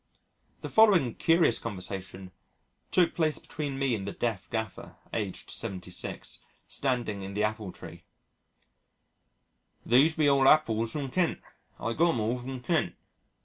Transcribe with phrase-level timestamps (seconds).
[0.61, 2.31] The following curious conversation
[2.89, 8.05] took place between me and the deaf gaffer, aged 76, standing in the apple tree,
[9.85, 11.39] "These be all appulls from Kent
[11.79, 12.95] I got 'em all from Kent."